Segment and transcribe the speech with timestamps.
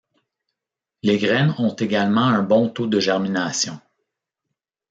[1.03, 3.79] Les graines ont également un bon taux de germination.